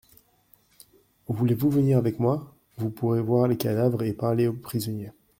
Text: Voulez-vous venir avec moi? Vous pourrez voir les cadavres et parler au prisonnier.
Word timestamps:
Voulez-vous 1.27 1.69
venir 1.69 1.99
avec 1.99 2.17
moi? 2.17 2.55
Vous 2.77 2.89
pourrez 2.89 3.21
voir 3.21 3.47
les 3.47 3.55
cadavres 3.57 4.01
et 4.01 4.13
parler 4.13 4.47
au 4.47 4.53
prisonnier. 4.53 5.11